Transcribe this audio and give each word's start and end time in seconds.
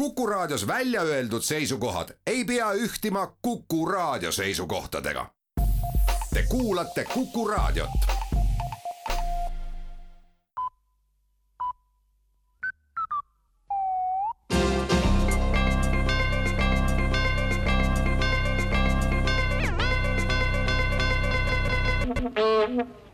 Kuku 0.00 0.26
Raadios 0.26 0.66
välja 0.66 1.02
öeldud 1.02 1.42
seisukohad 1.42 2.08
ei 2.26 2.44
pea 2.44 2.72
ühtima 2.72 3.36
Kuku 3.42 3.86
Raadio 3.86 4.32
seisukohtadega. 4.32 5.26
Te 6.34 6.44
kuulate 6.48 7.04
Kuku 7.04 7.48
Raadiot. 7.48 7.90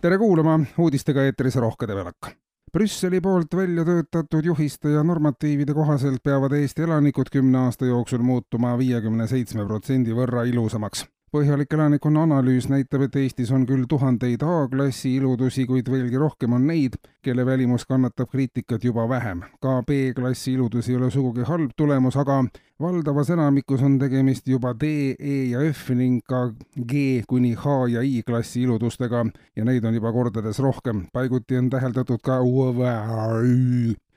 tere 0.00 0.18
kuulama, 0.18 0.60
uudistega 0.78 1.24
eetris 1.24 1.56
Rohke 1.56 1.88
Debelak. 1.88 2.45
Brüsseli 2.76 3.22
poolt 3.24 3.54
välja 3.56 3.86
töötatud 3.88 4.44
juhiste 4.44 4.90
ja 4.92 5.00
normatiivide 5.02 5.72
kohaselt 5.72 6.20
peavad 6.20 6.52
Eesti 6.58 6.84
elanikud 6.84 7.30
kümne 7.32 7.62
aasta 7.64 7.88
jooksul 7.88 8.20
muutuma 8.20 8.74
viiekümne 8.76 9.24
seitsme 9.30 9.64
protsendi 9.64 10.12
võrra 10.12 10.42
ilusamaks 10.44 11.06
põhjalik 11.36 11.74
elanikkonna 11.76 12.22
analüüs 12.24 12.70
näitab, 12.72 13.02
et 13.06 13.16
Eestis 13.20 13.50
on 13.52 13.66
küll 13.68 13.84
tuhandeid 13.88 14.40
A-klassi 14.46 15.16
iludusi, 15.18 15.66
kuid 15.68 15.90
veelgi 15.92 16.16
rohkem 16.20 16.54
on 16.56 16.64
neid, 16.70 16.96
kelle 17.22 17.44
välimus 17.46 17.84
kannatab 17.84 18.30
kriitikat 18.32 18.84
juba 18.84 19.04
vähem. 19.08 19.42
ka 19.60 19.82
B-klassi 19.82 20.54
iludus 20.54 20.88
ei 20.88 20.96
ole 20.96 21.10
sugugi 21.10 21.44
halb 21.44 21.74
tulemus, 21.76 22.16
aga 22.16 22.38
valdavas 22.80 23.30
enamikus 23.36 23.82
on 23.82 23.98
tegemist 23.98 24.48
juba 24.48 24.72
D, 24.80 25.14
E 25.18 25.36
ja 25.50 25.60
F 25.72 25.90
ning 25.90 26.24
ka 26.24 26.52
G 26.88 27.22
kuni 27.28 27.54
H 27.54 27.76
ja 27.92 28.00
I 28.00 28.22
klassi 28.26 28.62
iludustega 28.62 29.26
ja 29.56 29.64
neid 29.64 29.84
on 29.84 29.94
juba 29.94 30.12
kordades 30.12 30.58
rohkem. 30.58 31.06
paiguti 31.12 31.58
on 31.58 31.70
täheldatud 31.70 32.22
ka 32.22 32.40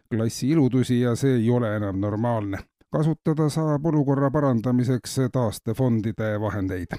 klassi 0.09 0.49
iludusi 0.49 1.01
ja 1.01 1.15
see 1.15 1.35
ei 1.35 1.49
ole 1.49 1.75
enam 1.75 1.99
normaalne 1.99 2.63
kasutada 2.91 3.49
saab 3.49 3.85
olukorra 3.85 4.31
parandamiseks 4.31 5.19
taastefondide 5.33 6.39
vahendeid. 6.41 6.97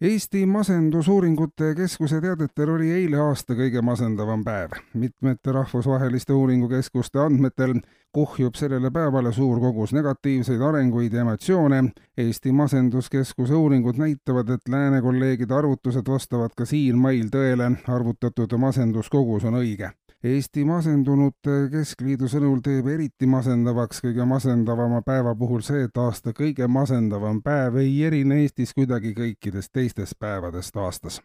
Eesti 0.00 0.46
Masendusuuringute 0.46 1.74
Keskuse 1.74 2.20
teadetel 2.20 2.70
oli 2.72 2.86
eile 2.90 3.18
aasta 3.20 3.52
kõige 3.52 3.82
masendavam 3.84 4.40
päev. 4.44 4.78
mitmete 4.94 5.52
rahvusvaheliste 5.52 6.32
uuringukeskuste 6.32 7.20
andmetel 7.20 7.74
kuhjub 8.12 8.56
sellele 8.56 8.90
päevale 8.90 9.32
suur 9.32 9.60
kogus 9.60 9.92
negatiivseid 9.92 10.60
arenguid 10.60 11.12
ja 11.12 11.20
emotsioone. 11.20 11.84
Eesti 12.16 12.52
Masenduskeskuse 12.52 13.54
uuringud 13.54 14.00
näitavad, 14.00 14.48
et 14.48 14.68
lääne 14.68 15.02
kolleegide 15.02 15.54
arvutused 15.54 16.08
vastavad 16.08 16.56
ka 16.56 16.64
siinmail 16.64 17.28
tõele, 17.28 17.74
arvutatud 17.88 18.56
masenduskogus 18.56 19.44
on 19.44 19.60
õige 19.60 19.92
Eesti 20.24 20.66
Masendunute 20.68 21.70
Keskliidu 21.72 22.28
sõnul 22.28 22.58
teeb 22.60 22.90
eriti 22.92 23.24
masendavaks 23.24 24.02
kõige 24.04 24.26
masendavama 24.28 25.00
päeva 25.06 25.32
puhul 25.32 25.62
see, 25.64 25.86
et 25.86 25.96
aasta 25.96 26.34
kõige 26.36 26.68
masendavam 26.68 27.38
päev 27.40 27.78
ei 27.80 27.94
erine 28.04 28.42
Eestis 28.42 28.74
kuidagi 28.76 29.14
kõikidest 29.16 29.72
teistest 29.72 30.18
päevadest 30.20 30.76
aastas 30.76 31.22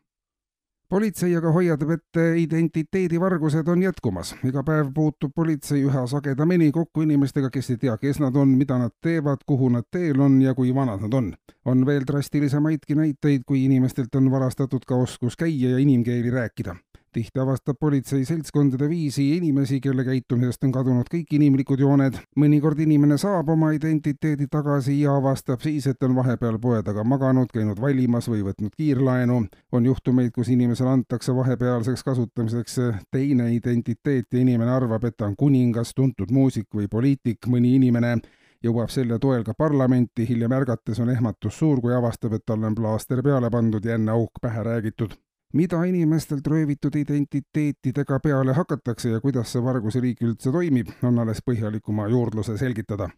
politsei 0.90 1.36
aga 1.36 1.52
hoiatab, 1.52 1.92
et 1.98 2.22
identiteedivargused 2.40 3.68
on 3.68 3.84
jätkumas. 3.84 4.36
iga 4.48 4.64
päev 4.64 4.94
puutub 4.96 5.34
politsei 5.36 5.84
üha 5.84 6.08
sagedamini 6.08 6.72
kokku 6.72 7.02
inimestega, 7.02 7.50
kes 7.50 7.70
ei 7.76 7.78
tea, 7.84 7.98
kes 7.98 8.24
nad 8.24 8.36
on, 8.36 8.56
mida 8.56 8.78
nad 8.80 8.96
teevad, 9.02 9.44
kuhu 9.46 9.70
nad 9.76 9.92
teel 9.92 10.22
on 10.22 10.42
ja 10.42 10.54
kui 10.54 10.76
vanad 10.76 11.02
nad 11.02 11.14
on. 11.14 11.34
on 11.66 11.86
veel 11.86 12.08
drastilisemaidki 12.08 12.96
näiteid, 12.96 13.44
kui 13.46 13.66
inimestelt 13.66 14.16
on 14.16 14.32
varastatud 14.32 14.86
ka 14.88 14.96
oskus 14.96 15.36
käia 15.36 15.76
ja 15.76 15.78
inimkeeli 15.78 16.30
rääkida 16.30 16.76
tihti 17.16 17.40
avastab 17.40 17.78
politsei 17.80 18.26
seltskondade 18.28 18.90
viisi 18.90 19.38
inimesi, 19.38 19.80
kelle 19.82 20.04
käitumisest 20.04 20.66
on 20.68 20.74
kadunud 20.76 21.08
kõik 21.12 21.32
inimlikud 21.38 21.80
jooned. 21.80 22.18
mõnikord 22.40 22.80
inimene 22.84 23.18
saab 23.22 23.50
oma 23.54 23.72
identiteedi 23.76 24.48
tagasi 24.52 24.98
ja 25.00 25.16
avastab 25.16 25.64
siis, 25.64 25.88
et 25.88 26.04
on 26.04 26.16
vahepeal 26.16 26.60
poe 26.60 26.82
taga 26.84 27.04
maganud, 27.08 27.52
käinud 27.54 27.80
valimas 27.82 28.28
või 28.32 28.44
võtnud 28.44 28.76
kiirlaenu. 28.76 29.46
on 29.72 29.86
juhtumeid, 29.86 30.32
kus 30.36 30.50
inimesele 30.50 30.90
antakse 30.90 31.36
vahepealseks 31.36 32.04
kasutamiseks 32.04 32.80
teine 33.12 33.52
identiteet 33.54 34.28
ja 34.32 34.40
inimene 34.40 34.72
arvab, 34.72 35.04
et 35.04 35.18
ta 35.18 35.26
on 35.26 35.36
kuningas, 35.36 35.94
tuntud 35.96 36.32
muusik 36.32 36.68
või 36.76 36.88
poliitik, 36.92 37.48
mõni 37.48 37.76
inimene 37.76 38.18
jõuab 38.64 38.90
selle 38.90 39.20
toel 39.20 39.44
ka 39.44 39.54
parlamenti, 39.54 40.28
hiljem 40.28 40.52
ärgates 40.52 41.00
on 41.00 41.10
ehmatus 41.10 41.60
suur, 41.60 41.82
kui 41.82 41.94
avastab, 41.94 42.34
et 42.34 42.46
talle 42.46 42.68
on 42.68 42.76
plaaster 42.76 43.24
peale 43.24 43.52
pandud 43.52 43.86
ja 43.86 43.96
enne 43.96 44.12
auk 44.12 44.42
pähe 44.42 44.64
räägitud 44.64 45.16
mida 45.56 45.84
inimestelt 45.88 46.48
röövitud 46.48 46.96
identiteetidega 46.96 48.20
peale 48.20 48.54
hakatakse 48.54 49.10
ja 49.10 49.22
kuidas 49.24 49.54
see 49.56 49.64
vargusriik 49.64 50.22
üldse 50.22 50.52
toimib, 50.52 50.92
on 51.04 51.20
alles 51.24 51.40
põhjalikuma 51.46 52.10
juurdluse 52.12 52.58
selgitada. 52.60 53.10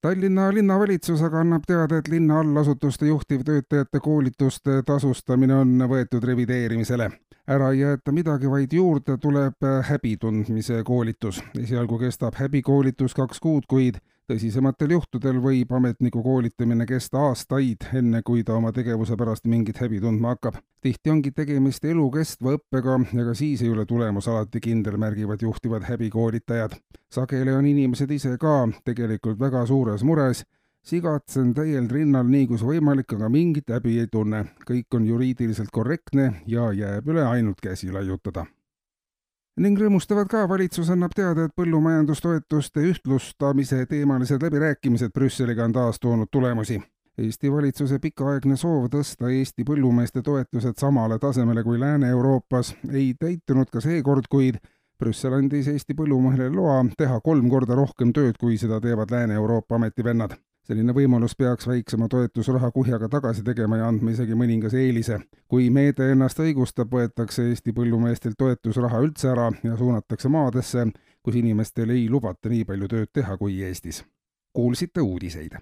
Tallinna 0.00 0.48
linnavalitsus 0.54 1.20
aga 1.22 1.42
annab 1.44 1.66
teada, 1.68 1.98
et 2.00 2.08
linna 2.08 2.38
allasutuste 2.40 3.06
juhtivtöötajate 3.06 4.00
koolituste 4.00 4.82
tasustamine 4.86 5.54
on 5.54 5.74
võetud 5.92 6.24
revideerimisele. 6.24 7.10
ära 7.50 7.70
ei 7.70 7.80
jäeta 7.80 8.12
midagi, 8.12 8.50
vaid 8.50 8.72
juurde 8.72 9.16
tuleb 9.18 9.66
häbi 9.88 10.16
tundmise 10.16 10.82
koolitus. 10.84 11.42
esialgu 11.58 11.98
kestab 11.98 12.34
häbikoolitus 12.34 13.14
kaks 13.14 13.40
kuud, 13.40 13.66
kuid 13.68 14.00
tõsisematel 14.30 14.94
juhtudel 14.94 15.40
võib 15.42 15.72
ametniku 15.74 16.22
koolitamine 16.22 16.86
kesta 16.86 17.24
aastaid, 17.30 17.88
enne 17.98 18.22
kui 18.26 18.44
ta 18.46 18.54
oma 18.54 18.70
tegevuse 18.74 19.16
pärast 19.18 19.48
mingit 19.50 19.80
häbi 19.82 19.98
tundma 20.02 20.36
hakkab. 20.36 20.60
tihti 20.80 21.10
ongi 21.10 21.32
tegemist 21.34 21.84
elukestva 21.84 22.54
õppega 22.58 22.98
ja 23.12 23.24
ka 23.26 23.34
siis 23.34 23.62
ei 23.62 23.72
ole 23.74 23.86
tulemus 23.86 24.28
alati 24.28 24.60
kindel, 24.60 24.98
märgivad 25.02 25.42
juhtivad 25.42 25.88
häbikoolitajad. 25.88 26.78
sageli 27.10 27.52
on 27.52 27.66
inimesed 27.66 28.10
ise 28.10 28.36
ka 28.38 28.68
tegelikult 28.84 29.40
väga 29.40 29.66
suures 29.66 30.04
mures 30.04 30.44
sigatsen 30.86 31.52
täiel 31.54 31.90
rinnal 31.90 32.30
nii 32.30 32.46
kus 32.46 32.62
võimalik, 32.62 33.12
aga 33.16 33.28
mingit 33.28 33.68
häbi 33.68 33.98
ei 33.98 34.06
tunne. 34.06 34.44
kõik 34.66 34.94
on 34.94 35.06
juriidiliselt 35.06 35.70
korrektne 35.72 36.32
ja 36.46 36.70
jääb 36.72 37.08
üle 37.08 37.26
ainult 37.26 37.60
käsi 37.60 37.90
laiutada 37.90 38.46
ning 39.60 39.76
rõõmustavad 39.76 40.28
ka, 40.30 40.46
valitsus 40.48 40.88
annab 40.92 41.12
teada, 41.16 41.44
et 41.44 41.54
põllumajandustoetuste 41.56 42.84
ühtlustamise 42.90 43.84
teemalised 43.90 44.42
läbirääkimised 44.42 45.12
Brüsseliga 45.12 45.66
on 45.68 45.76
taas 45.76 46.00
toonud 46.00 46.30
tulemusi. 46.32 46.80
Eesti 47.20 47.52
valitsuse 47.52 47.98
pikaaegne 48.00 48.56
soov 48.56 48.88
tõsta 48.92 49.28
Eesti 49.28 49.66
põllumeeste 49.68 50.22
toetused 50.24 50.78
samale 50.80 51.18
tasemele 51.20 51.64
kui 51.66 51.80
Lääne-Euroopas 51.80 52.74
ei 52.92 53.12
täitunud 53.20 53.68
ka 53.72 53.82
seekord, 53.84 54.30
kuid 54.30 54.56
Brüssel 54.98 55.36
andis 55.36 55.68
Eesti 55.68 55.96
põllumehele 55.98 56.48
loa 56.54 56.80
teha 56.96 57.20
kolm 57.20 57.50
korda 57.50 57.76
rohkem 57.76 58.14
tööd, 58.16 58.40
kui 58.40 58.56
seda 58.56 58.80
teevad 58.80 59.12
Lääne-Euroopa 59.12 59.76
ametivennad 59.76 60.38
selline 60.68 60.94
võimalus 60.94 61.36
peaks 61.38 61.68
väiksema 61.68 62.08
toetusraha 62.08 62.70
kuhjaga 62.70 63.08
tagasi 63.08 63.42
tegema 63.46 63.80
ja 63.80 63.88
andma 63.88 64.14
isegi 64.14 64.36
mõningase 64.38 64.78
eelise. 64.84 65.20
kui 65.48 65.70
meede 65.70 66.10
ennast 66.12 66.38
õigustab, 66.38 66.92
võetakse 66.92 67.48
Eesti 67.48 67.72
põllumeestelt 67.72 68.38
toetusraha 68.38 69.00
üldse 69.00 69.32
ära 69.32 69.50
ja 69.64 69.76
suunatakse 69.76 70.28
maadesse, 70.28 70.86
kus 71.22 71.34
inimestel 71.34 71.90
ei 71.90 72.08
lubata 72.08 72.48
nii 72.48 72.64
palju 72.64 72.88
tööd 72.88 73.12
teha 73.12 73.36
kui 73.36 73.62
Eestis. 73.62 74.04
kuulsite 74.52 75.00
uudiseid 75.00 75.58